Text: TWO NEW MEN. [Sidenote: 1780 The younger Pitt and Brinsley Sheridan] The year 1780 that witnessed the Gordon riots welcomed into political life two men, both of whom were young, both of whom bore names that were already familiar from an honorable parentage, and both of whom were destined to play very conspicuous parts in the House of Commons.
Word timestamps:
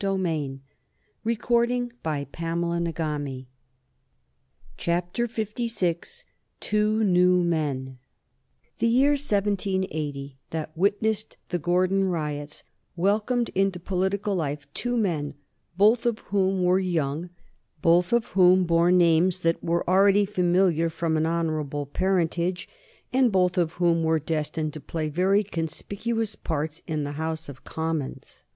TWO 0.01 0.17
NEW 0.17 0.17
MEN. 0.17 0.61
[Sidenote: 1.23 1.91
1780 2.33 3.47
The 4.81 4.91
younger 4.91 5.27
Pitt 5.27 5.37
and 5.37 5.55
Brinsley 5.55 6.25
Sheridan] 6.59 7.99
The 8.79 8.87
year 8.87 9.11
1780 9.11 10.39
that 10.49 10.75
witnessed 10.75 11.37
the 11.49 11.59
Gordon 11.59 12.05
riots 12.05 12.63
welcomed 12.95 13.49
into 13.49 13.79
political 13.79 14.35
life 14.35 14.65
two 14.73 14.97
men, 14.97 15.35
both 15.77 16.07
of 16.07 16.17
whom 16.33 16.63
were 16.63 16.79
young, 16.79 17.29
both 17.83 18.11
of 18.11 18.25
whom 18.33 18.63
bore 18.63 18.91
names 18.91 19.41
that 19.41 19.63
were 19.63 19.87
already 19.87 20.25
familiar 20.25 20.89
from 20.89 21.15
an 21.15 21.27
honorable 21.27 21.85
parentage, 21.85 22.67
and 23.13 23.31
both 23.31 23.55
of 23.55 23.73
whom 23.73 24.03
were 24.03 24.17
destined 24.17 24.73
to 24.73 24.81
play 24.81 25.09
very 25.09 25.43
conspicuous 25.43 26.35
parts 26.35 26.81
in 26.87 27.03
the 27.03 27.11
House 27.21 27.47
of 27.47 27.63
Commons. 27.63 28.43